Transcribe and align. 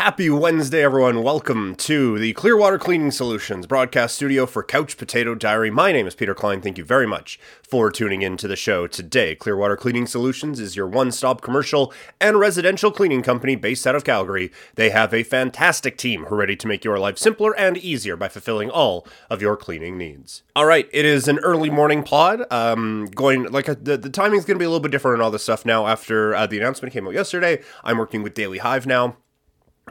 Happy 0.00 0.30
Wednesday, 0.30 0.82
everyone. 0.82 1.22
Welcome 1.22 1.74
to 1.74 2.18
the 2.18 2.32
Clearwater 2.32 2.78
Cleaning 2.78 3.10
Solutions 3.10 3.66
broadcast 3.66 4.14
studio 4.14 4.46
for 4.46 4.62
Couch 4.62 4.96
Potato 4.96 5.34
Diary. 5.34 5.70
My 5.70 5.92
name 5.92 6.06
is 6.06 6.14
Peter 6.14 6.34
Klein. 6.34 6.62
Thank 6.62 6.78
you 6.78 6.84
very 6.86 7.06
much 7.06 7.38
for 7.62 7.90
tuning 7.90 8.22
in 8.22 8.38
to 8.38 8.48
the 8.48 8.56
show 8.56 8.86
today. 8.86 9.34
Clearwater 9.34 9.76
Cleaning 9.76 10.06
Solutions 10.06 10.58
is 10.58 10.74
your 10.74 10.86
one 10.86 11.12
stop 11.12 11.42
commercial 11.42 11.92
and 12.18 12.40
residential 12.40 12.90
cleaning 12.90 13.20
company 13.20 13.56
based 13.56 13.86
out 13.86 13.94
of 13.94 14.04
Calgary. 14.04 14.50
They 14.74 14.88
have 14.88 15.12
a 15.12 15.22
fantastic 15.22 15.98
team 15.98 16.24
who 16.24 16.34
are 16.34 16.38
ready 16.38 16.56
to 16.56 16.66
make 16.66 16.82
your 16.82 16.98
life 16.98 17.18
simpler 17.18 17.54
and 17.54 17.76
easier 17.76 18.16
by 18.16 18.28
fulfilling 18.28 18.70
all 18.70 19.06
of 19.28 19.42
your 19.42 19.54
cleaning 19.54 19.98
needs. 19.98 20.42
All 20.56 20.64
right, 20.64 20.88
it 20.94 21.04
is 21.04 21.28
an 21.28 21.40
early 21.40 21.68
morning 21.68 22.04
pod. 22.04 22.50
Um, 22.50 23.04
going 23.14 23.52
like 23.52 23.68
uh, 23.68 23.74
the, 23.78 23.98
the 23.98 24.08
timing 24.08 24.38
is 24.38 24.46
going 24.46 24.56
to 24.56 24.62
be 24.62 24.64
a 24.64 24.70
little 24.70 24.80
bit 24.80 24.92
different 24.92 25.16
and 25.16 25.22
all 25.22 25.30
this 25.30 25.42
stuff 25.42 25.66
now 25.66 25.86
after 25.86 26.34
uh, 26.34 26.46
the 26.46 26.56
announcement 26.56 26.94
came 26.94 27.06
out 27.06 27.12
yesterday. 27.12 27.60
I'm 27.84 27.98
working 27.98 28.22
with 28.22 28.32
Daily 28.32 28.56
Hive 28.56 28.86
now 28.86 29.18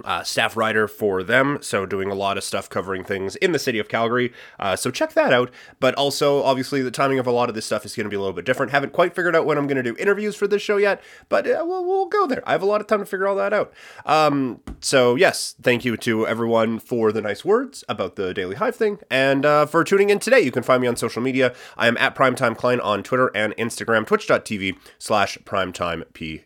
uh, 0.05 0.23
staff 0.23 0.57
writer 0.57 0.87
for 0.87 1.23
them, 1.23 1.59
so 1.61 1.85
doing 1.85 2.09
a 2.09 2.15
lot 2.15 2.37
of 2.37 2.43
stuff 2.43 2.69
covering 2.69 3.03
things 3.03 3.35
in 3.37 3.51
the 3.51 3.59
city 3.59 3.79
of 3.79 3.87
Calgary. 3.87 4.33
Uh, 4.59 4.75
so 4.75 4.91
check 4.91 5.13
that 5.13 5.33
out. 5.33 5.51
But 5.79 5.95
also, 5.95 6.43
obviously, 6.43 6.81
the 6.81 6.91
timing 6.91 7.19
of 7.19 7.27
a 7.27 7.31
lot 7.31 7.49
of 7.49 7.55
this 7.55 7.65
stuff 7.65 7.85
is 7.85 7.95
going 7.95 8.05
to 8.05 8.09
be 8.09 8.15
a 8.15 8.19
little 8.19 8.33
bit 8.33 8.45
different. 8.45 8.71
Haven't 8.71 8.93
quite 8.93 9.15
figured 9.15 9.35
out 9.35 9.45
when 9.45 9.57
I'm 9.57 9.67
going 9.67 9.77
to 9.77 9.83
do 9.83 9.95
interviews 9.97 10.35
for 10.35 10.47
this 10.47 10.61
show 10.61 10.77
yet, 10.77 11.01
but 11.29 11.47
uh, 11.47 11.63
we'll, 11.65 11.85
we'll, 11.85 12.05
go 12.09 12.25
there. 12.25 12.41
I 12.47 12.53
have 12.53 12.63
a 12.63 12.65
lot 12.65 12.81
of 12.81 12.87
time 12.87 12.99
to 12.99 13.05
figure 13.05 13.27
all 13.27 13.35
that 13.35 13.53
out. 13.53 13.71
Um, 14.05 14.61
so 14.79 15.15
yes, 15.15 15.55
thank 15.61 15.85
you 15.85 15.95
to 15.97 16.25
everyone 16.25 16.79
for 16.79 17.11
the 17.11 17.21
nice 17.21 17.45
words 17.45 17.83
about 17.87 18.15
the 18.15 18.33
Daily 18.33 18.55
Hive 18.55 18.75
thing 18.75 18.97
and 19.11 19.45
uh, 19.45 19.65
for 19.67 19.83
tuning 19.83 20.09
in 20.09 20.17
today. 20.17 20.39
You 20.39 20.51
can 20.51 20.63
find 20.63 20.81
me 20.81 20.87
on 20.87 20.95
social 20.95 21.21
media. 21.21 21.53
I 21.77 21.87
am 21.87 21.97
at 21.97 22.15
Primetime 22.15 22.57
Klein 22.57 22.79
on 22.79 23.03
Twitter 23.03 23.31
and 23.35 23.55
Instagram, 23.57 24.07
twitch.tv 24.07 24.77
slash 24.97 25.37
primetimepk. 25.39 26.43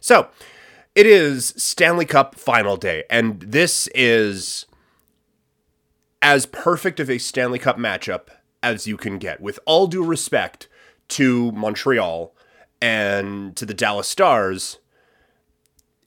So, 0.00 0.28
it 0.96 1.06
is 1.06 1.52
Stanley 1.58 2.06
Cup 2.06 2.34
final 2.34 2.78
day, 2.78 3.04
and 3.10 3.38
this 3.40 3.86
is 3.94 4.64
as 6.22 6.46
perfect 6.46 6.98
of 6.98 7.10
a 7.10 7.18
Stanley 7.18 7.58
Cup 7.58 7.76
matchup 7.76 8.28
as 8.62 8.86
you 8.86 8.96
can 8.96 9.18
get. 9.18 9.38
With 9.42 9.60
all 9.66 9.86
due 9.86 10.02
respect 10.02 10.68
to 11.08 11.52
Montreal 11.52 12.34
and 12.80 13.54
to 13.56 13.66
the 13.66 13.74
Dallas 13.74 14.08
Stars, 14.08 14.78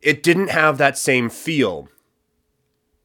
it 0.02 0.24
didn't 0.24 0.50
have 0.50 0.80
that 0.80 0.98
same 0.98 1.30
feel 1.30 1.88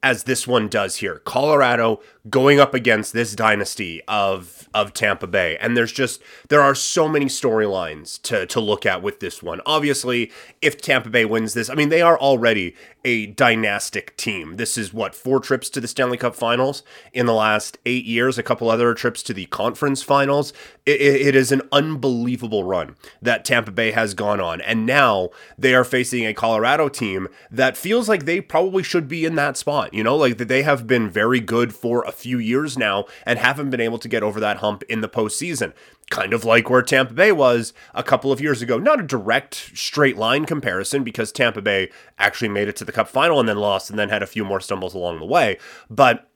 as 0.02 0.24
this 0.24 0.46
one 0.46 0.68
does 0.68 0.96
here. 0.96 1.18
Colorado 1.18 2.00
going 2.30 2.58
up 2.58 2.72
against 2.72 3.12
this 3.12 3.34
dynasty 3.34 4.02
of 4.08 4.68
of 4.72 4.92
Tampa 4.92 5.26
Bay. 5.26 5.56
And 5.58 5.76
there's 5.76 5.92
just 5.92 6.22
there 6.48 6.62
are 6.62 6.74
so 6.74 7.08
many 7.08 7.26
storylines 7.26 8.20
to 8.22 8.46
to 8.46 8.60
look 8.60 8.86
at 8.86 9.02
with 9.02 9.20
this 9.20 9.42
one. 9.42 9.60
Obviously, 9.66 10.30
if 10.62 10.80
Tampa 10.80 11.10
Bay 11.10 11.24
wins 11.24 11.54
this, 11.54 11.68
I 11.68 11.74
mean 11.74 11.90
they 11.90 12.02
are 12.02 12.18
already 12.18 12.74
a 13.04 13.26
dynastic 13.26 14.16
team. 14.16 14.56
This 14.56 14.78
is 14.78 14.94
what 14.94 15.14
four 15.14 15.38
trips 15.38 15.68
to 15.70 15.80
the 15.80 15.88
Stanley 15.88 16.16
Cup 16.16 16.34
Finals 16.34 16.82
in 17.12 17.26
the 17.26 17.34
last 17.34 17.76
8 17.84 18.04
years, 18.04 18.38
a 18.38 18.42
couple 18.42 18.70
other 18.70 18.94
trips 18.94 19.22
to 19.24 19.34
the 19.34 19.44
conference 19.46 20.02
finals. 20.02 20.54
it, 20.86 21.00
it 21.00 21.34
is 21.36 21.52
an 21.52 21.62
unbelievable 21.70 22.64
run 22.64 22.96
that 23.20 23.44
Tampa 23.44 23.70
Bay 23.70 23.90
has 23.90 24.14
gone 24.14 24.40
on. 24.40 24.62
And 24.62 24.86
now 24.86 25.28
they 25.58 25.74
are 25.74 25.84
facing 25.84 26.24
a 26.24 26.32
Colorado 26.32 26.88
team 26.88 27.28
that 27.50 27.76
feels 27.76 28.08
like 28.08 28.24
they 28.24 28.40
probably 28.40 28.82
should 28.82 29.06
be 29.06 29.26
in 29.26 29.34
that 29.34 29.58
spot. 29.58 29.92
You 29.92 30.02
know, 30.02 30.16
like 30.16 30.38
that 30.38 30.48
they 30.48 30.62
have 30.62 30.86
been 30.86 31.10
very 31.10 31.40
good 31.40 31.74
for 31.74 32.04
a 32.04 32.12
few 32.14 32.38
years 32.38 32.78
now 32.78 33.04
and 33.26 33.38
haven't 33.38 33.70
been 33.70 33.80
able 33.80 33.98
to 33.98 34.08
get 34.08 34.22
over 34.22 34.40
that 34.40 34.58
hump 34.58 34.82
in 34.84 35.00
the 35.00 35.08
postseason. 35.08 35.72
Kind 36.10 36.32
of 36.32 36.44
like 36.44 36.70
where 36.70 36.82
Tampa 36.82 37.14
Bay 37.14 37.32
was 37.32 37.72
a 37.94 38.02
couple 38.02 38.32
of 38.32 38.40
years 38.40 38.62
ago. 38.62 38.78
Not 38.78 39.00
a 39.00 39.04
direct 39.04 39.54
straight 39.74 40.16
line 40.16 40.44
comparison 40.44 41.04
because 41.04 41.32
Tampa 41.32 41.62
Bay 41.62 41.90
actually 42.18 42.48
made 42.48 42.68
it 42.68 42.76
to 42.76 42.84
the 42.84 42.92
cup 42.92 43.08
final 43.08 43.40
and 43.40 43.48
then 43.48 43.58
lost 43.58 43.90
and 43.90 43.98
then 43.98 44.08
had 44.08 44.22
a 44.22 44.26
few 44.26 44.44
more 44.44 44.60
stumbles 44.60 44.94
along 44.94 45.18
the 45.18 45.26
way. 45.26 45.58
But 45.90 46.28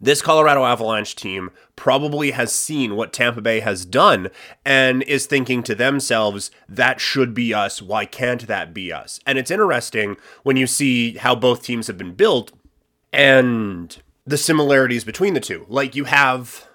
this 0.00 0.22
Colorado 0.22 0.64
Avalanche 0.64 1.16
team 1.16 1.50
probably 1.76 2.30
has 2.32 2.52
seen 2.54 2.94
what 2.94 3.12
Tampa 3.12 3.40
Bay 3.40 3.60
has 3.60 3.84
done 3.84 4.28
and 4.64 5.02
is 5.04 5.26
thinking 5.26 5.62
to 5.64 5.74
themselves, 5.74 6.50
that 6.68 7.00
should 7.00 7.34
be 7.34 7.52
us. 7.52 7.82
Why 7.82 8.04
can't 8.04 8.46
that 8.46 8.72
be 8.72 8.92
us? 8.92 9.20
And 9.26 9.38
it's 9.38 9.50
interesting 9.50 10.16
when 10.42 10.56
you 10.56 10.66
see 10.66 11.14
how 11.14 11.34
both 11.34 11.62
teams 11.62 11.88
have 11.88 11.98
been 11.98 12.14
built 12.14 12.52
and 13.12 14.00
the 14.28 14.36
similarities 14.36 15.04
between 15.04 15.32
the 15.32 15.40
two. 15.40 15.64
Like 15.68 15.96
you 15.96 16.04
have 16.04 16.66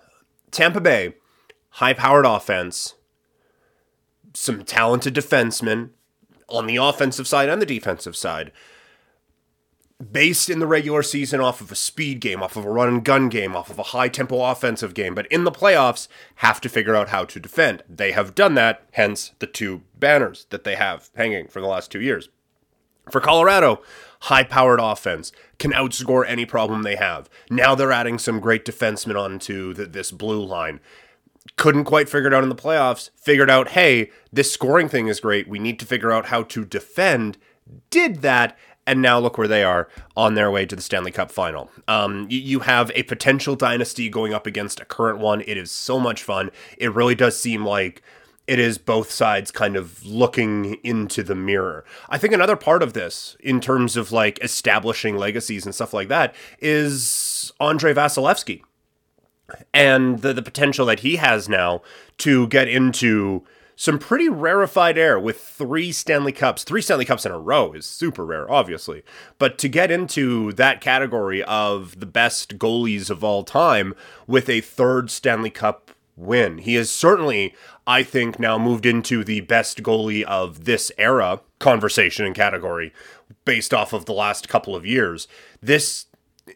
Tampa 0.50 0.82
Bay, 0.82 1.16
high 1.70 1.94
powered 1.94 2.26
offense, 2.26 2.96
some 4.34 4.64
talented 4.64 5.14
defensemen 5.14 5.90
on 6.50 6.66
the 6.66 6.78
offensive 6.78 7.28
side 7.28 7.50
and 7.50 7.62
the 7.62 7.66
defensive 7.66 8.16
side. 8.16 8.52
Based 10.12 10.50
in 10.50 10.60
the 10.60 10.68
regular 10.68 11.04
season 11.04 11.40
off 11.40 11.62
of 11.62 11.72
a 11.72 11.76
speed 11.76 12.20
game, 12.20 12.42
off 12.42 12.58
of 12.58 12.66
a 12.66 12.70
run 12.70 12.90
and 12.90 13.06
gun 13.06 13.30
game, 13.30 13.56
off 13.56 13.70
of 13.70 13.78
a 13.78 13.84
high 13.84 14.10
tempo 14.10 14.44
offensive 14.44 14.96
game, 14.96 15.14
but 15.14 15.28
in 15.28 15.44
the 15.44 15.52
playoffs, 15.52 16.08
have 16.38 16.60
to 16.62 16.70
figure 16.70 16.96
out 16.96 17.10
how 17.10 17.24
to 17.24 17.40
defend. 17.40 17.84
They 17.88 18.12
have 18.12 18.36
done 18.36 18.56
that, 18.56 18.84
hence 18.94 19.32
the 19.38 19.48
two 19.48 19.84
banners 19.98 20.48
that 20.50 20.64
they 20.64 20.76
have 20.76 21.12
hanging 21.16 21.48
for 21.48 21.62
the 21.62 21.68
last 21.68 21.92
two 21.92 22.02
years. 22.02 22.30
For 23.12 23.20
Colorado, 23.20 23.82
high 24.22 24.44
powered 24.44 24.80
offense, 24.80 25.32
can 25.60 25.72
outscore 25.72 26.26
any 26.28 26.46
problem 26.46 26.84
they 26.84 26.96
have. 26.96 27.30
Now 27.50 27.76
they're 27.76 27.92
adding 27.92 28.18
some 28.18 28.40
great 28.40 28.66
defensemen 28.66 29.20
onto 29.20 29.74
the, 29.74 29.86
this 29.86 30.12
blue 30.12 30.44
line. 30.44 30.80
Couldn't 31.58 31.84
quite 31.84 32.10
figure 32.10 32.28
it 32.28 32.34
out 32.34 32.44
in 32.44 32.50
the 32.50 32.56
playoffs. 32.56 33.10
Figured 33.16 33.50
out, 33.50 33.70
hey, 33.70 34.10
this 34.32 34.52
scoring 34.52 34.88
thing 34.88 35.08
is 35.08 35.20
great. 35.20 35.48
We 35.48 35.60
need 35.60 35.80
to 35.80 35.86
figure 35.86 36.12
out 36.12 36.28
how 36.28 36.44
to 36.44 36.64
defend. 36.64 37.38
Did 37.90 38.22
that, 38.22 38.58
and 38.88 39.02
now 39.02 39.20
look 39.20 39.38
where 39.38 39.48
they 39.48 39.64
are 39.64 39.90
on 40.16 40.36
their 40.36 40.50
way 40.50 40.66
to 40.66 40.76
the 40.76 40.82
Stanley 40.82 41.12
Cup 41.12 41.32
final. 41.32 41.70
Um, 41.88 42.28
you, 42.30 42.40
you, 42.40 42.60
have 42.62 42.92
a 42.96 43.04
potential 43.04 43.56
dynasty 43.56 44.10
going 44.10 44.34
up 44.34 44.48
against 44.48 44.80
a 44.80 44.86
current 44.86 45.20
one. 45.20 45.42
It 45.42 45.58
is 45.58 45.72
so 45.72 46.00
much 46.00 46.24
fun. 46.24 46.50
It 46.78 46.94
really 46.94 47.16
does 47.16 47.38
seem 47.40 47.66
like 47.66 48.02
it 48.46 48.60
is 48.60 48.78
both 48.78 49.10
sides 49.10 49.52
kind 49.52 49.76
of 49.76 50.06
looking 50.06 50.76
into 50.84 51.24
the 51.24 51.36
mirror. 51.36 51.86
I 52.10 52.18
think 52.18 52.34
another 52.34 52.56
part 52.56 52.84
of 52.84 52.94
this, 52.94 53.38
in 53.40 53.62
terms 53.62 53.96
of 53.96 54.12
like 54.12 54.44
establishing 54.44 55.16
legacies 55.16 55.66
and 55.66 55.74
stuff 55.74 55.94
like 55.94 56.10
that, 56.10 56.36
is 56.60 57.54
Andrei 57.60 57.94
Vasilevskiy 57.94 58.62
and 59.74 60.20
the, 60.20 60.34
the 60.34 60.42
potential 60.42 60.86
that 60.88 61.02
he 61.02 61.18
has 61.18 61.48
now 61.48 61.82
to 62.18 62.48
get 62.48 62.68
into 62.68 63.44
some 63.76 63.98
pretty 63.98 64.30
rarefied 64.30 64.98
air 64.98 65.20
with 65.20 65.40
three 65.40 65.92
Stanley 65.92 66.32
Cups. 66.32 66.64
Three 66.64 66.82
Stanley 66.82 67.06
Cups 67.06 67.26
in 67.26 67.32
a 67.32 67.40
row 67.40 67.74
is 67.74 67.86
super 67.86 68.26
rare, 68.26 68.50
obviously. 68.52 69.04
But 69.40 69.58
to 69.60 69.68
get 69.68 69.90
into 69.90 70.54
that 70.54 70.80
category 70.80 71.44
of 71.44 72.00
the 72.00 72.06
best 72.06 72.58
goalies 72.58 73.10
of 73.10 73.24
all 73.24 73.44
time 73.44 73.96
with 74.28 74.48
a 74.48 74.62
third 74.62 75.10
Stanley 75.10 75.50
Cup 75.50 75.92
win. 76.16 76.60
He 76.60 76.76
is 76.76 76.92
certainly, 76.92 77.56
I 77.88 78.04
think, 78.04 78.40
now 78.40 78.58
moved 78.58 78.86
into 78.86 79.24
the 79.24 79.42
best 79.42 79.84
goalie 79.84 80.24
of 80.24 80.66
this 80.66 80.92
era 80.98 81.42
conversation 81.60 82.26
and 82.26 82.36
category 82.36 82.94
based 83.46 83.74
off 83.74 83.94
of 83.94 84.06
the 84.06 84.14
last 84.14 84.50
couple 84.50 84.76
of 84.76 84.86
years. 84.86 85.28
This 85.62 86.06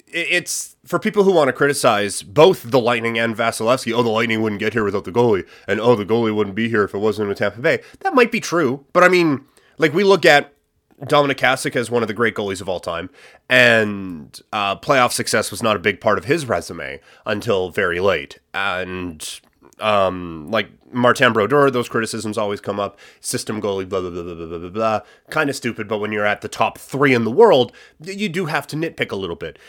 it's 0.07 0.75
for 0.85 0.99
people 0.99 1.23
who 1.23 1.31
want 1.31 1.47
to 1.47 1.53
criticize 1.53 2.21
both 2.21 2.69
the 2.71 2.79
Lightning 2.79 3.17
and 3.17 3.35
Vasilevskiy. 3.35 3.93
Oh, 3.93 4.03
the 4.03 4.09
Lightning 4.09 4.41
wouldn't 4.41 4.59
get 4.59 4.73
here 4.73 4.83
without 4.83 5.05
the 5.05 5.11
goalie, 5.11 5.47
and 5.67 5.79
oh, 5.79 5.95
the 5.95 6.05
goalie 6.05 6.35
wouldn't 6.35 6.55
be 6.55 6.69
here 6.69 6.83
if 6.83 6.93
it 6.93 6.99
wasn't 6.99 7.29
with 7.29 7.37
Tampa 7.37 7.61
Bay. 7.61 7.81
That 8.01 8.13
might 8.13 8.31
be 8.31 8.39
true, 8.39 8.85
but 8.93 9.03
I 9.03 9.07
mean, 9.07 9.45
like 9.77 9.93
we 9.93 10.03
look 10.03 10.25
at 10.25 10.53
Dominik 11.01 11.37
Hasek 11.37 11.75
as 11.75 11.91
one 11.91 12.01
of 12.01 12.07
the 12.07 12.13
great 12.13 12.35
goalies 12.35 12.59
of 12.59 12.67
all 12.67 12.79
time, 12.79 13.09
and 13.49 14.39
uh, 14.51 14.75
playoff 14.77 15.11
success 15.11 15.51
was 15.51 15.63
not 15.63 15.75
a 15.75 15.79
big 15.79 16.01
part 16.01 16.17
of 16.17 16.25
his 16.25 16.47
resume 16.47 16.99
until 17.25 17.69
very 17.69 17.99
late. 17.99 18.39
And 18.53 19.39
um, 19.79 20.49
like 20.49 20.69
Martin 20.91 21.33
Brodeur, 21.33 21.69
those 21.69 21.89
criticisms 21.89 22.37
always 22.37 22.61
come 22.61 22.79
up. 22.79 22.97
System 23.19 23.61
goalie, 23.61 23.87
blah, 23.87 24.01
blah, 24.01 24.09
blah, 24.09 24.23
blah, 24.23 24.45
blah, 24.45 24.57
blah, 24.57 24.69
blah. 24.69 24.99
Kind 25.29 25.49
of 25.49 25.55
stupid, 25.55 25.87
but 25.87 25.99
when 25.99 26.11
you're 26.11 26.25
at 26.25 26.41
the 26.41 26.47
top 26.47 26.77
three 26.77 27.13
in 27.13 27.23
the 27.23 27.31
world, 27.31 27.71
you 28.01 28.29
do 28.29 28.45
have 28.45 28.67
to 28.67 28.75
nitpick 28.75 29.11
a 29.11 29.15
little 29.15 29.35
bit. 29.35 29.59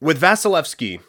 With 0.00 0.20
Vasilevskiy, 0.20 1.00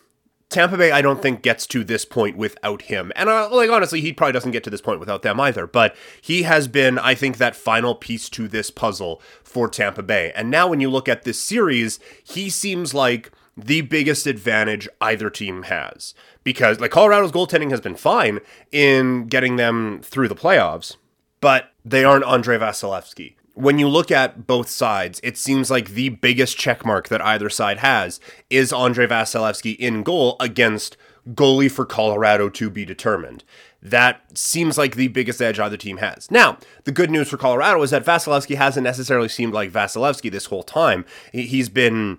Tampa 0.49 0.77
Bay, 0.77 0.91
I 0.91 1.03
don't 1.03 1.21
think 1.21 1.43
gets 1.43 1.67
to 1.67 1.83
this 1.83 2.05
point 2.05 2.35
without 2.35 2.83
him. 2.83 3.11
And 3.15 3.29
uh, 3.29 3.49
like 3.51 3.69
honestly, 3.69 4.01
he 4.01 4.13
probably 4.13 4.33
doesn't 4.33 4.51
get 4.51 4.63
to 4.63 4.71
this 4.71 4.81
point 4.81 4.99
without 4.99 5.21
them 5.21 5.39
either. 5.39 5.67
But 5.67 5.95
he 6.21 6.41
has 6.43 6.67
been, 6.67 6.97
I 6.97 7.13
think, 7.13 7.37
that 7.37 7.55
final 7.55 7.93
piece 7.93 8.29
to 8.29 8.47
this 8.47 8.71
puzzle 8.71 9.21
for 9.43 9.69
Tampa 9.69 10.01
Bay. 10.01 10.31
And 10.35 10.49
now 10.49 10.67
when 10.67 10.79
you 10.79 10.89
look 10.89 11.07
at 11.07 11.23
this 11.23 11.39
series, 11.39 11.99
he 12.23 12.49
seems 12.49 12.95
like 12.95 13.31
the 13.65 13.81
biggest 13.81 14.27
advantage 14.27 14.87
either 15.01 15.29
team 15.29 15.63
has 15.63 16.13
because 16.43 16.79
like 16.79 16.91
Colorado's 16.91 17.31
goaltending 17.31 17.71
has 17.71 17.81
been 17.81 17.95
fine 17.95 18.39
in 18.71 19.27
getting 19.27 19.55
them 19.55 20.01
through 20.03 20.27
the 20.27 20.35
playoffs, 20.35 20.95
but 21.41 21.71
they 21.83 22.03
aren't 22.03 22.25
Andrei 22.25 22.57
Vasilevskiy. 22.57 23.35
When 23.53 23.77
you 23.77 23.89
look 23.89 24.09
at 24.09 24.47
both 24.47 24.69
sides, 24.69 25.19
it 25.23 25.37
seems 25.37 25.69
like 25.69 25.89
the 25.89 26.09
biggest 26.09 26.57
checkmark 26.57 27.09
that 27.09 27.21
either 27.21 27.49
side 27.49 27.79
has 27.79 28.19
is 28.49 28.71
Andrei 28.71 29.05
Vasilevskiy 29.07 29.75
in 29.77 30.03
goal 30.03 30.37
against 30.39 30.95
goalie 31.31 31.69
for 31.69 31.85
Colorado 31.85 32.49
to 32.49 32.69
be 32.69 32.85
determined. 32.85 33.43
that 33.81 34.37
seems 34.37 34.77
like 34.77 34.95
the 34.95 35.07
biggest 35.07 35.41
edge 35.41 35.59
either 35.59 35.77
team 35.77 35.97
has. 35.97 36.29
Now, 36.29 36.57
the 36.83 36.91
good 36.91 37.09
news 37.09 37.29
for 37.29 37.37
Colorado 37.37 37.81
is 37.81 37.91
that 37.91 38.05
Vasilevskiy 38.05 38.55
hasn't 38.55 38.83
necessarily 38.83 39.29
seemed 39.29 39.53
like 39.53 39.71
Vasilevskiy 39.71 40.31
this 40.31 40.47
whole 40.47 40.63
time. 40.63 41.05
He's 41.31 41.69
been 41.69 42.17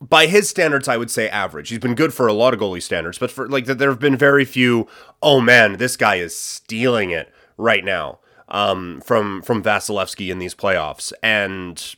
by 0.00 0.26
his 0.26 0.48
standards, 0.48 0.88
I 0.88 0.96
would 0.96 1.10
say 1.10 1.28
average. 1.28 1.70
He's 1.70 1.78
been 1.78 1.94
good 1.94 2.14
for 2.14 2.26
a 2.26 2.32
lot 2.32 2.54
of 2.54 2.60
goalie 2.60 2.82
standards, 2.82 3.18
but 3.18 3.30
for 3.30 3.48
like 3.48 3.66
that, 3.66 3.78
there 3.78 3.90
have 3.90 3.98
been 3.98 4.16
very 4.16 4.44
few. 4.44 4.86
Oh 5.22 5.40
man, 5.40 5.76
this 5.76 5.96
guy 5.96 6.16
is 6.16 6.36
stealing 6.36 7.10
it 7.10 7.32
right 7.56 7.84
now 7.84 8.20
um, 8.48 9.00
from 9.04 9.42
from 9.42 9.62
Vasilevskiy 9.62 10.30
in 10.30 10.38
these 10.38 10.54
playoffs, 10.54 11.12
and 11.22 11.96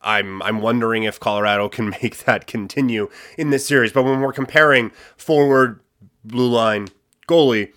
I'm 0.00 0.42
I'm 0.42 0.60
wondering 0.60 1.02
if 1.02 1.18
Colorado 1.18 1.68
can 1.68 1.90
make 2.02 2.24
that 2.24 2.46
continue 2.46 3.08
in 3.36 3.50
this 3.50 3.66
series. 3.66 3.92
But 3.92 4.04
when 4.04 4.20
we're 4.20 4.32
comparing 4.32 4.90
forward, 5.16 5.80
blue 6.24 6.48
line, 6.48 6.88
goalie, 7.26 7.72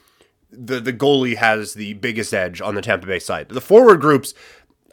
the 0.52 0.80
the 0.80 0.94
goalie 0.94 1.38
has 1.38 1.74
the 1.74 1.94
biggest 1.96 2.34
edge 2.34 2.62
on 2.62 2.76
the 2.76 2.82
Tampa 2.82 3.08
Bay 3.08 3.20
side. 3.20 3.50
The 3.50 3.62
forward 3.62 4.02
groups 4.02 4.34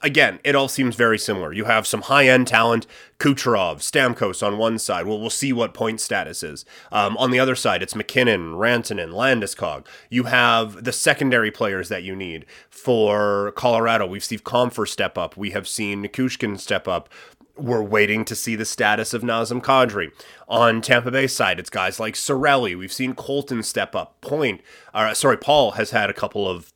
again, 0.04 0.38
it 0.44 0.54
all 0.54 0.68
seems 0.68 0.94
very 0.94 1.18
similar. 1.18 1.52
You 1.52 1.64
have 1.64 1.86
some 1.86 2.02
high 2.02 2.28
end 2.28 2.46
talent, 2.46 2.86
Kucherov, 3.18 3.78
Stamkos 3.78 4.46
on 4.46 4.58
one 4.58 4.78
side. 4.78 5.06
Well, 5.06 5.18
we'll 5.18 5.30
see 5.30 5.52
what 5.52 5.74
point 5.74 6.00
status 6.00 6.42
is. 6.42 6.64
Um, 6.92 7.16
on 7.16 7.30
the 7.30 7.40
other 7.40 7.56
side, 7.56 7.82
it's 7.82 7.96
MacKinnon, 7.96 8.52
Rantanen, 8.52 9.12
Landeskog. 9.12 9.86
You 10.10 10.24
have 10.24 10.84
the 10.84 10.92
secondary 10.92 11.50
players 11.50 11.88
that 11.88 12.04
you 12.04 12.14
need 12.14 12.44
for 12.68 13.52
Colorado. 13.56 14.06
We've 14.06 14.22
seen 14.22 14.40
Compher 14.40 14.86
step 14.86 15.16
up. 15.18 15.36
We 15.36 15.50
have 15.50 15.66
seen 15.66 16.04
Nichushkin 16.04 16.60
step 16.60 16.86
up. 16.86 17.08
We're 17.56 17.82
waiting 17.82 18.24
to 18.26 18.34
see 18.34 18.56
the 18.56 18.64
status 18.64 19.14
of 19.14 19.22
Nazem 19.22 19.62
Kadri. 19.62 20.10
On 20.48 20.82
Tampa 20.82 21.10
Bay 21.12 21.28
side, 21.28 21.58
it's 21.58 21.70
guys 21.70 21.98
like 21.98 22.14
Cirelli. 22.14 22.76
We've 22.76 22.92
seen 22.92 23.14
Colton 23.14 23.62
step 23.62 23.94
up. 23.94 24.20
Point, 24.20 24.60
uh, 24.92 25.14
sorry, 25.14 25.38
Paul 25.38 25.72
has 25.72 25.92
had 25.92 26.10
a 26.10 26.14
couple 26.14 26.48
of 26.48 26.73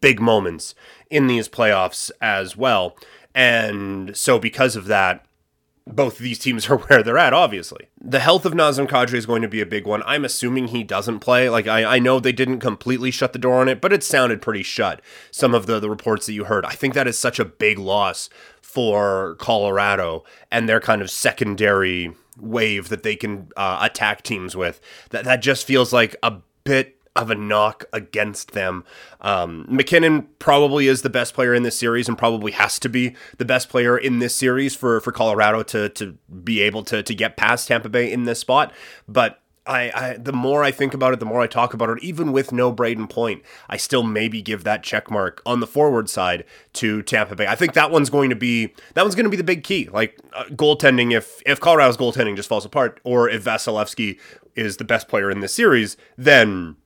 big 0.00 0.20
moments 0.20 0.74
in 1.10 1.26
these 1.26 1.48
playoffs 1.48 2.10
as 2.20 2.56
well. 2.56 2.96
And 3.34 4.16
so, 4.16 4.38
because 4.38 4.76
of 4.76 4.86
that, 4.86 5.24
both 5.86 6.18
these 6.18 6.38
teams 6.38 6.68
are 6.70 6.78
where 6.78 7.02
they're 7.02 7.18
at, 7.18 7.32
obviously. 7.32 7.88
The 8.00 8.20
health 8.20 8.44
of 8.44 8.52
Nazem 8.52 8.88
Kadri 8.88 9.14
is 9.14 9.26
going 9.26 9.42
to 9.42 9.48
be 9.48 9.60
a 9.60 9.66
big 9.66 9.86
one. 9.86 10.02
I'm 10.04 10.24
assuming 10.24 10.68
he 10.68 10.84
doesn't 10.84 11.20
play. 11.20 11.48
Like, 11.48 11.66
I, 11.66 11.96
I 11.96 11.98
know 11.98 12.20
they 12.20 12.32
didn't 12.32 12.60
completely 12.60 13.10
shut 13.10 13.32
the 13.32 13.38
door 13.38 13.60
on 13.60 13.68
it, 13.68 13.80
but 13.80 13.92
it 13.92 14.04
sounded 14.04 14.42
pretty 14.42 14.62
shut, 14.62 15.00
some 15.30 15.54
of 15.54 15.66
the, 15.66 15.80
the 15.80 15.90
reports 15.90 16.26
that 16.26 16.34
you 16.34 16.44
heard. 16.44 16.64
I 16.64 16.72
think 16.72 16.94
that 16.94 17.08
is 17.08 17.18
such 17.18 17.38
a 17.38 17.44
big 17.44 17.78
loss 17.78 18.28
for 18.60 19.36
Colorado 19.38 20.24
and 20.50 20.68
their 20.68 20.80
kind 20.80 21.00
of 21.00 21.10
secondary 21.10 22.14
wave 22.38 22.88
that 22.88 23.02
they 23.02 23.16
can 23.16 23.48
uh, 23.56 23.78
attack 23.80 24.22
teams 24.22 24.54
with. 24.54 24.80
That, 25.10 25.24
that 25.24 25.42
just 25.42 25.66
feels 25.66 25.92
like 25.92 26.14
a 26.22 26.34
bit 26.64 26.97
of 27.16 27.30
a 27.30 27.34
knock 27.34 27.84
against 27.92 28.52
them. 28.52 28.84
Um, 29.20 29.66
MacKinnon 29.68 30.28
probably 30.38 30.86
is 30.86 31.02
the 31.02 31.10
best 31.10 31.34
player 31.34 31.54
in 31.54 31.62
this 31.62 31.78
series 31.78 32.08
and 32.08 32.16
probably 32.16 32.52
has 32.52 32.78
to 32.80 32.88
be 32.88 33.14
the 33.38 33.44
best 33.44 33.68
player 33.68 33.98
in 33.98 34.18
this 34.18 34.34
series 34.34 34.74
for, 34.74 35.00
for 35.00 35.12
Colorado 35.12 35.62
to, 35.64 35.88
to 35.90 36.16
be 36.42 36.60
able 36.60 36.84
to, 36.84 37.02
to 37.02 37.14
get 37.14 37.36
past 37.36 37.68
Tampa 37.68 37.88
Bay 37.88 38.12
in 38.12 38.24
this 38.24 38.38
spot. 38.38 38.72
But 39.06 39.40
I, 39.68 39.92
I, 39.94 40.16
the 40.16 40.32
more 40.32 40.64
I 40.64 40.70
think 40.70 40.94
about 40.94 41.12
it, 41.12 41.20
the 41.20 41.26
more 41.26 41.42
I 41.42 41.46
talk 41.46 41.74
about 41.74 41.90
it. 41.90 42.02
Even 42.02 42.32
with 42.32 42.52
no 42.52 42.72
Brayden 42.72 43.08
Point, 43.08 43.42
I 43.68 43.76
still 43.76 44.02
maybe 44.02 44.40
give 44.40 44.64
that 44.64 44.82
check 44.82 45.10
mark 45.10 45.42
on 45.44 45.60
the 45.60 45.66
forward 45.66 46.08
side 46.08 46.44
to 46.74 47.02
Tampa 47.02 47.36
Bay. 47.36 47.46
I 47.46 47.54
think 47.54 47.74
that 47.74 47.90
one's 47.90 48.08
going 48.08 48.30
to 48.30 48.36
be 48.36 48.72
that 48.94 49.02
one's 49.02 49.14
going 49.14 49.24
to 49.24 49.30
be 49.30 49.36
the 49.36 49.44
big 49.44 49.64
key. 49.64 49.88
Like 49.92 50.18
uh, 50.32 50.44
goaltending, 50.46 51.12
if 51.14 51.42
if 51.44 51.60
Colorado's 51.60 51.98
goaltending 51.98 52.34
just 52.34 52.48
falls 52.48 52.64
apart, 52.64 52.98
or 53.04 53.28
if 53.28 53.44
Vasilevskiy 53.44 54.18
is 54.56 54.78
the 54.78 54.84
best 54.84 55.06
player 55.06 55.30
in 55.30 55.40
this 55.40 55.54
series, 55.54 55.96
then 56.16 56.76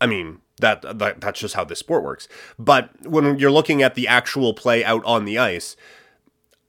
I 0.00 0.06
mean, 0.06 0.40
that, 0.60 0.82
that 0.98 1.20
that's 1.20 1.40
just 1.40 1.54
how 1.54 1.64
this 1.64 1.78
sport 1.78 2.02
works. 2.02 2.28
But 2.58 2.90
when 3.06 3.38
you're 3.38 3.50
looking 3.50 3.82
at 3.82 3.94
the 3.94 4.08
actual 4.08 4.54
play 4.54 4.84
out 4.84 5.04
on 5.04 5.24
the 5.24 5.38
ice, 5.38 5.76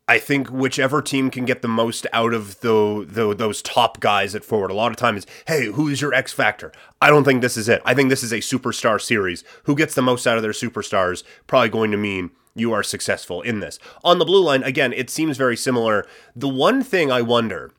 I 0.07 0.19
think 0.19 0.50
whichever 0.50 1.01
team 1.01 1.31
can 1.31 1.45
get 1.45 1.62
the 1.63 1.68
most 1.68 2.06
out 2.13 2.33
of 2.33 2.60
the, 2.60 3.06
the 3.07 3.33
those 3.33 3.62
top 3.62 4.00
guys 4.00 4.36
at 4.36 4.44
forward. 4.44 4.69
A 4.69 4.75
lot 4.75 4.92
of 4.92 4.98
times, 4.98 5.25
hey, 5.48 5.66
who's 5.66 6.01
your 6.01 6.13
X 6.13 6.31
factor? 6.31 6.72
I 7.01 7.10
don't 7.10 7.24
think 7.24 7.42
this 7.42 7.57
is 7.57 7.68
it. 7.68 7.81
I 7.86 7.95
think 7.95 8.10
this 8.10 8.24
is 8.24 8.31
a 8.31 8.38
superstar 8.38 9.01
series. 9.01 9.44
Who 9.63 9.75
gets 9.75 9.95
the 9.95 10.04
most 10.04 10.28
out 10.28 10.38
of 10.38 10.44
their 10.44 10.51
superstars? 10.51 11.24
Probably 11.48 11.69
going 11.69 11.92
to 11.92 11.98
mean 11.98 12.31
you 12.54 12.71
are 12.71 12.83
successful 12.83 13.42
in 13.42 13.60
this. 13.60 13.80
On 14.04 14.19
the 14.19 14.25
blue 14.25 14.44
line, 14.44 14.63
again, 14.63 14.94
it 14.94 15.10
seems 15.10 15.38
very 15.38 15.57
similar. 15.57 16.06
The 16.36 16.48
one 16.50 16.83
thing 16.83 17.12
I 17.12 17.21
wonder 17.21 17.71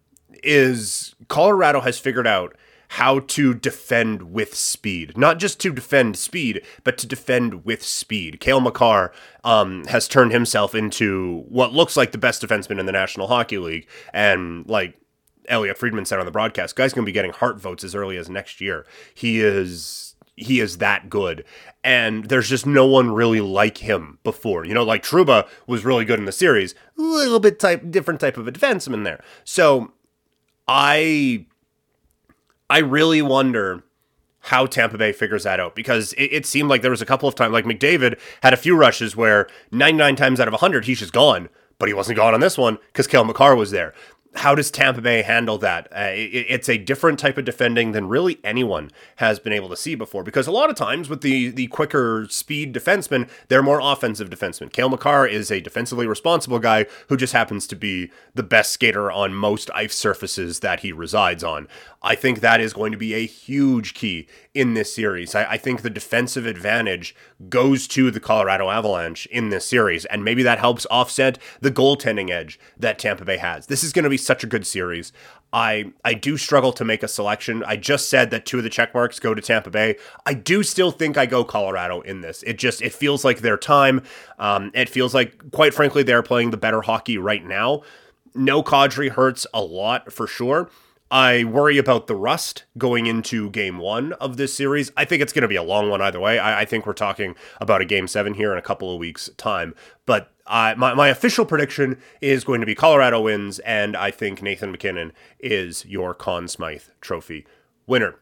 is 0.42 1.14
Colorado 1.28 1.80
has 1.80 1.98
figured 1.98 2.26
out 2.26 2.56
how 2.88 3.20
to 3.20 3.54
defend 3.54 4.32
with 4.32 4.54
speed. 4.54 5.16
Not 5.16 5.38
just 5.38 5.60
to 5.60 5.72
defend 5.72 6.16
speed, 6.16 6.62
but 6.84 6.98
to 6.98 7.06
defend 7.06 7.64
with 7.64 7.82
speed. 7.82 8.40
Cale 8.40 8.60
Makar 8.60 9.12
um, 9.44 9.84
has 9.86 10.08
turned 10.08 10.32
himself 10.32 10.74
into 10.74 11.44
what 11.48 11.72
looks 11.72 11.96
like 11.96 12.12
the 12.12 12.18
best 12.18 12.42
defenseman 12.42 12.78
in 12.78 12.86
the 12.86 12.92
National 12.92 13.28
Hockey 13.28 13.58
League. 13.58 13.88
And 14.12 14.68
like 14.68 14.98
Elliotte 15.48 15.78
Friedman 15.78 16.04
said 16.04 16.18
on 16.18 16.26
the 16.26 16.32
broadcast, 16.32 16.76
guy's 16.76 16.92
going 16.92 17.04
to 17.04 17.08
be 17.08 17.12
getting 17.12 17.32
Hart 17.32 17.60
votes 17.60 17.84
as 17.84 17.94
early 17.94 18.16
as 18.16 18.28
next 18.28 18.60
year. 18.60 18.86
He 19.14 19.40
is 19.40 20.14
he 20.36 20.60
is 20.60 20.78
that 20.78 21.08
good. 21.08 21.44
And 21.82 22.26
there's 22.26 22.48
just 22.48 22.66
no 22.66 22.86
one 22.86 23.10
really 23.10 23.40
like 23.40 23.78
him 23.78 24.18
before. 24.22 24.66
You 24.66 24.74
know, 24.74 24.84
like 24.84 25.02
Trouba 25.02 25.48
was 25.66 25.84
really 25.84 26.04
good 26.04 26.18
in 26.18 26.26
the 26.26 26.32
series, 26.32 26.74
a 26.98 27.02
little 27.02 27.40
bit 27.40 27.58
type 27.58 27.90
different 27.90 28.20
type 28.20 28.36
of 28.36 28.46
a 28.46 28.52
defenseman 28.52 29.04
there. 29.04 29.22
So 29.44 29.92
I 30.68 31.46
I 32.68 32.78
really 32.78 33.22
wonder 33.22 33.84
how 34.40 34.66
Tampa 34.66 34.96
Bay 34.96 35.12
figures 35.12 35.44
that 35.44 35.58
out 35.58 35.74
because 35.74 36.12
it, 36.14 36.24
it, 36.24 36.46
seemed 36.46 36.68
like 36.68 36.82
there 36.82 36.90
was 36.90 37.02
a 37.02 37.06
couple 37.06 37.28
of 37.28 37.34
times, 37.34 37.52
like 37.52 37.64
McDavid 37.64 38.18
had 38.42 38.52
a 38.52 38.56
few 38.56 38.76
rushes 38.76 39.16
where 39.16 39.48
99 39.72 40.14
times 40.16 40.40
out 40.40 40.46
of 40.46 40.52
100 40.52 40.84
he's 40.84 41.00
just 41.00 41.12
gone, 41.12 41.48
but 41.78 41.88
he 41.88 41.94
wasn't 41.94 42.16
gone 42.16 42.32
on 42.32 42.40
this 42.40 42.56
one 42.56 42.78
because 42.92 43.06
Cale 43.06 43.24
Makar 43.24 43.56
was 43.56 43.72
there 43.72 43.92
how 44.36 44.54
does 44.54 44.70
Tampa 44.70 45.00
Bay 45.00 45.22
handle 45.22 45.58
that? 45.58 45.88
Uh, 45.92 46.10
it, 46.12 46.46
it's 46.48 46.68
a 46.68 46.78
different 46.78 47.18
type 47.18 47.38
of 47.38 47.44
defending 47.44 47.92
than 47.92 48.08
really 48.08 48.38
anyone 48.44 48.90
has 49.16 49.38
been 49.38 49.52
able 49.52 49.68
to 49.68 49.76
see 49.76 49.94
before. 49.94 50.22
Because 50.22 50.46
a 50.46 50.52
lot 50.52 50.70
of 50.70 50.76
times 50.76 51.08
with 51.08 51.20
the 51.20 51.50
the 51.50 51.66
quicker 51.68 52.26
speed 52.28 52.74
defensemen, 52.74 53.28
they're 53.48 53.62
more 53.62 53.80
offensive 53.80 54.30
defensemen. 54.30 54.72
Cale 54.72 54.88
Makar 54.88 55.26
is 55.26 55.50
a 55.50 55.60
defensively 55.60 56.06
responsible 56.06 56.58
guy 56.58 56.86
who 57.08 57.16
just 57.16 57.32
happens 57.32 57.66
to 57.66 57.76
be 57.76 58.10
the 58.34 58.42
best 58.42 58.72
skater 58.72 59.10
on 59.10 59.34
most 59.34 59.70
ice 59.74 59.94
surfaces 59.94 60.60
that 60.60 60.80
he 60.80 60.92
resides 60.92 61.42
on. 61.42 61.68
I 62.02 62.14
think 62.14 62.40
that 62.40 62.60
is 62.60 62.72
going 62.72 62.92
to 62.92 62.98
be 62.98 63.14
a 63.14 63.26
huge 63.26 63.94
key 63.94 64.28
in 64.54 64.74
this 64.74 64.94
series. 64.94 65.34
I, 65.34 65.52
I 65.52 65.56
think 65.56 65.82
the 65.82 65.90
defensive 65.90 66.46
advantage 66.46 67.16
goes 67.48 67.88
to 67.88 68.10
the 68.10 68.20
Colorado 68.20 68.70
Avalanche 68.70 69.26
in 69.26 69.48
this 69.48 69.66
series, 69.66 70.04
and 70.06 70.24
maybe 70.24 70.42
that 70.44 70.58
helps 70.58 70.86
offset 70.90 71.38
the 71.60 71.70
goaltending 71.70 72.30
edge 72.30 72.60
that 72.76 72.98
Tampa 72.98 73.24
Bay 73.24 73.38
has. 73.38 73.66
This 73.66 73.82
is 73.82 73.92
going 73.92 74.04
to 74.04 74.10
be 74.10 74.16
such 74.26 74.44
a 74.44 74.46
good 74.46 74.66
series. 74.66 75.12
I 75.52 75.92
I 76.04 76.14
do 76.14 76.36
struggle 76.36 76.72
to 76.72 76.84
make 76.84 77.02
a 77.02 77.08
selection. 77.08 77.62
I 77.64 77.76
just 77.76 78.10
said 78.10 78.30
that 78.30 78.44
two 78.44 78.58
of 78.58 78.64
the 78.64 78.70
check 78.70 78.92
marks 78.92 79.18
go 79.20 79.32
to 79.32 79.40
Tampa 79.40 79.70
Bay. 79.70 79.96
I 80.26 80.34
do 80.34 80.62
still 80.62 80.90
think 80.90 81.16
I 81.16 81.26
go 81.26 81.44
Colorado 81.44 82.00
in 82.02 82.20
this. 82.20 82.42
It 82.42 82.58
just 82.58 82.82
it 82.82 82.92
feels 82.92 83.24
like 83.24 83.38
their 83.38 83.56
time. 83.56 84.02
Um, 84.38 84.70
it 84.74 84.88
feels 84.88 85.14
like, 85.14 85.50
quite 85.52 85.72
frankly, 85.72 86.02
they're 86.02 86.22
playing 86.22 86.50
the 86.50 86.56
better 86.56 86.82
hockey 86.82 87.16
right 87.16 87.44
now. 87.44 87.82
No 88.34 88.62
Kadri 88.62 89.10
hurts 89.10 89.46
a 89.54 89.62
lot 89.62 90.12
for 90.12 90.26
sure. 90.26 90.68
I 91.10 91.44
worry 91.44 91.78
about 91.78 92.08
the 92.08 92.16
rust 92.16 92.64
going 92.76 93.06
into 93.06 93.48
game 93.50 93.78
one 93.78 94.12
of 94.14 94.36
this 94.36 94.52
series. 94.52 94.90
I 94.96 95.04
think 95.04 95.22
it's 95.22 95.32
going 95.32 95.42
to 95.42 95.48
be 95.48 95.56
a 95.56 95.62
long 95.62 95.88
one 95.88 96.02
either 96.02 96.18
way. 96.18 96.40
I, 96.40 96.62
I, 96.62 96.64
think 96.64 96.84
we're 96.84 96.94
talking 96.94 97.36
about 97.60 97.80
a 97.80 97.84
game 97.84 98.08
seven 98.08 98.34
here 98.34 98.50
in 98.50 98.58
a 98.58 98.62
couple 98.62 98.92
of 98.92 98.98
weeks' 98.98 99.30
time. 99.36 99.74
But 100.04 100.32
uh, 100.46 100.74
my, 100.76 100.94
my 100.94 101.08
official 101.08 101.44
prediction 101.44 101.98
is 102.20 102.44
going 102.44 102.60
to 102.60 102.66
be 102.66 102.74
Colorado 102.74 103.20
wins, 103.20 103.58
and 103.60 103.96
I 103.96 104.10
think 104.10 104.42
Nathan 104.42 104.70
MacKinnon 104.70 105.12
is 105.40 105.84
your 105.86 106.14
Conn 106.14 106.48
Smythe 106.48 106.82
Trophy 107.00 107.46
winner. 107.86 108.16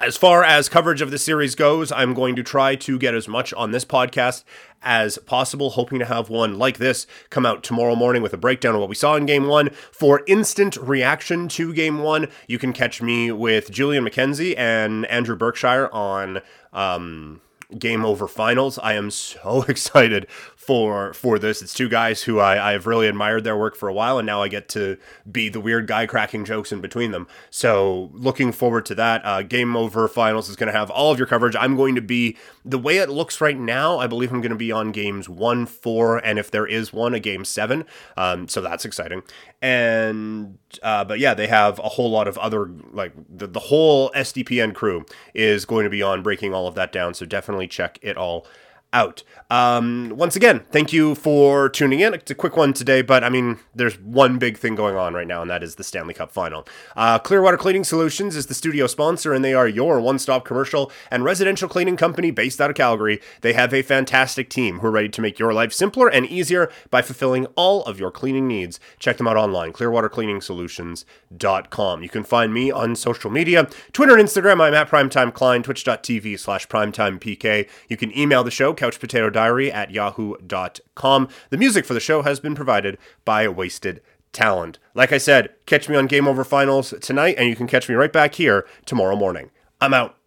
As 0.00 0.16
far 0.16 0.42
as 0.42 0.68
coverage 0.68 1.00
of 1.00 1.12
the 1.12 1.18
series 1.18 1.54
goes, 1.54 1.92
I'm 1.92 2.12
going 2.12 2.34
to 2.34 2.42
try 2.42 2.74
to 2.74 2.98
get 2.98 3.14
as 3.14 3.28
much 3.28 3.54
on 3.54 3.70
this 3.70 3.84
podcast 3.84 4.42
as 4.82 5.16
possible, 5.18 5.70
hoping 5.70 6.00
to 6.00 6.04
have 6.04 6.28
one 6.28 6.58
like 6.58 6.78
this 6.78 7.06
come 7.30 7.46
out 7.46 7.62
tomorrow 7.62 7.94
morning 7.94 8.20
with 8.20 8.32
a 8.32 8.38
breakdown 8.38 8.74
of 8.74 8.80
what 8.80 8.88
we 8.88 8.96
saw 8.96 9.14
in 9.14 9.26
game 9.26 9.46
one. 9.46 9.70
For 9.92 10.24
instant 10.26 10.76
reaction 10.76 11.46
to 11.50 11.72
game 11.72 11.98
one, 11.98 12.28
you 12.48 12.58
can 12.58 12.72
catch 12.72 13.00
me 13.00 13.30
with 13.30 13.70
Julian 13.70 14.04
McKenzie 14.04 14.58
and 14.58 15.06
Andrew 15.06 15.36
Berkshire 15.36 15.88
on. 15.92 16.40
Um, 16.72 17.40
game 17.78 18.04
over 18.04 18.28
finals. 18.28 18.78
I 18.78 18.94
am 18.94 19.10
so 19.10 19.62
excited 19.68 20.28
for 20.62 21.12
for 21.12 21.40
this. 21.40 21.60
It's 21.60 21.74
two 21.74 21.88
guys 21.88 22.22
who 22.22 22.38
I, 22.38 22.72
I've 22.72 22.86
really 22.86 23.08
admired 23.08 23.42
their 23.42 23.56
work 23.56 23.74
for 23.74 23.88
a 23.88 23.92
while, 23.92 24.18
and 24.18 24.26
now 24.26 24.42
I 24.42 24.48
get 24.48 24.68
to 24.70 24.96
be 25.30 25.48
the 25.48 25.60
weird 25.60 25.88
guy 25.88 26.06
cracking 26.06 26.44
jokes 26.44 26.70
in 26.70 26.80
between 26.80 27.10
them. 27.10 27.26
So 27.50 28.10
looking 28.12 28.52
forward 28.52 28.86
to 28.86 28.94
that. 28.94 29.26
Uh, 29.26 29.42
Game 29.42 29.74
Over 29.76 30.06
Finals 30.06 30.48
is 30.48 30.54
going 30.54 30.72
to 30.72 30.78
have 30.78 30.88
all 30.88 31.10
of 31.10 31.18
your 31.18 31.26
coverage. 31.26 31.56
I'm 31.58 31.74
going 31.74 31.96
to 31.96 32.00
be 32.00 32.36
the 32.64 32.78
way 32.78 32.98
it 32.98 33.10
looks 33.10 33.40
right 33.40 33.58
now. 33.58 33.98
I 33.98 34.06
believe 34.06 34.32
I'm 34.32 34.40
going 34.40 34.50
to 34.50 34.56
be 34.56 34.70
on 34.70 34.92
games 34.92 35.28
one, 35.28 35.66
four, 35.66 36.18
and 36.18 36.38
if 36.38 36.50
there 36.50 36.66
is 36.66 36.92
one, 36.92 37.12
a 37.12 37.20
game 37.20 37.44
seven. 37.44 37.84
Um, 38.16 38.46
so 38.46 38.60
that's 38.60 38.84
exciting. 38.84 39.24
And 39.60 40.58
uh, 40.80 41.04
but 41.04 41.18
yeah, 41.18 41.34
they 41.34 41.48
have 41.48 41.80
a 41.80 41.88
whole 41.88 42.10
lot 42.10 42.28
of 42.28 42.38
other 42.38 42.70
like 42.92 43.14
the, 43.28 43.48
the 43.48 43.60
whole 43.60 44.10
SDPN 44.12 44.76
crew 44.76 45.06
is 45.34 45.64
going 45.64 45.82
to 45.84 45.90
be 45.90 46.02
on 46.02 46.22
breaking 46.22 46.54
all 46.54 46.68
of 46.68 46.76
that 46.76 46.92
down. 46.92 47.14
So 47.14 47.26
definitely 47.26 47.66
check 47.66 47.98
it 48.00 48.16
all 48.16 48.46
out. 48.92 49.22
Um, 49.52 50.14
once 50.16 50.34
again, 50.34 50.64
thank 50.70 50.94
you 50.94 51.14
for 51.14 51.68
tuning 51.68 52.00
in. 52.00 52.14
It's 52.14 52.30
a 52.30 52.34
quick 52.34 52.56
one 52.56 52.72
today, 52.72 53.02
but 53.02 53.22
I 53.22 53.28
mean, 53.28 53.58
there's 53.74 54.00
one 54.00 54.38
big 54.38 54.56
thing 54.56 54.74
going 54.74 54.96
on 54.96 55.12
right 55.12 55.26
now, 55.26 55.42
and 55.42 55.50
that 55.50 55.62
is 55.62 55.74
the 55.74 55.84
Stanley 55.84 56.14
Cup 56.14 56.32
final. 56.32 56.66
Uh, 56.96 57.18
Clearwater 57.18 57.58
Cleaning 57.58 57.84
Solutions 57.84 58.34
is 58.34 58.46
the 58.46 58.54
studio 58.54 58.86
sponsor, 58.86 59.34
and 59.34 59.44
they 59.44 59.52
are 59.52 59.68
your 59.68 60.00
one 60.00 60.18
stop 60.18 60.46
commercial 60.46 60.90
and 61.10 61.22
residential 61.22 61.68
cleaning 61.68 61.98
company 61.98 62.30
based 62.30 62.62
out 62.62 62.70
of 62.70 62.76
Calgary. 62.76 63.20
They 63.42 63.52
have 63.52 63.74
a 63.74 63.82
fantastic 63.82 64.48
team 64.48 64.78
who 64.78 64.86
are 64.86 64.90
ready 64.90 65.10
to 65.10 65.20
make 65.20 65.38
your 65.38 65.52
life 65.52 65.74
simpler 65.74 66.08
and 66.08 66.24
easier 66.24 66.72
by 66.90 67.02
fulfilling 67.02 67.44
all 67.54 67.84
of 67.84 68.00
your 68.00 68.10
cleaning 68.10 68.48
needs. 68.48 68.80
Check 68.98 69.18
them 69.18 69.28
out 69.28 69.36
online, 69.36 69.74
clearwatercleaningsolutions.com. 69.74 72.02
You 72.02 72.08
can 72.08 72.24
find 72.24 72.54
me 72.54 72.70
on 72.70 72.96
social 72.96 73.30
media 73.30 73.68
Twitter 73.92 74.16
and 74.16 74.26
Instagram. 74.26 74.62
I'm 74.62 74.72
at 74.72 74.88
Primetime 74.88 75.34
Klein, 75.34 75.62
twitch.tv 75.62 76.38
slash 76.38 76.66
primetimepk. 76.68 77.68
You 77.90 77.96
can 77.98 78.16
email 78.16 78.42
the 78.42 78.50
show, 78.50 78.72
couchpotato 78.82 79.32
diary 79.32 79.70
at 79.70 79.92
yahoo.com. 79.92 81.28
The 81.50 81.56
music 81.56 81.84
for 81.84 81.94
the 81.94 82.00
show 82.00 82.22
has 82.22 82.40
been 82.40 82.56
provided 82.56 82.98
by 83.24 83.46
Wasted 83.46 84.02
Talent. 84.32 84.80
Like 84.94 85.12
I 85.12 85.18
said, 85.18 85.50
catch 85.66 85.88
me 85.88 85.94
on 85.94 86.08
Game 86.08 86.26
Over 86.26 86.42
Finals 86.42 86.92
tonight, 87.00 87.36
and 87.38 87.48
you 87.48 87.54
can 87.54 87.68
catch 87.68 87.88
me 87.88 87.94
right 87.94 88.12
back 88.12 88.34
here 88.34 88.66
tomorrow 88.84 89.14
morning. 89.14 89.50
I'm 89.80 89.94
out. 89.94 90.16